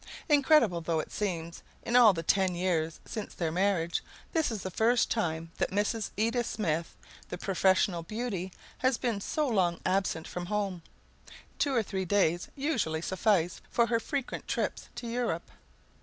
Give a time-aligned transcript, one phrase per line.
[0.27, 4.71] Incredible though it seems, in all the ten years since their marriage, this is the
[4.71, 6.09] first time that Mrs.
[6.17, 6.95] Edith Smith,
[7.29, 10.81] the professional beauty, has been so long absent from home;
[11.59, 15.51] two or three days usually suffice for her frequent trips to Europe.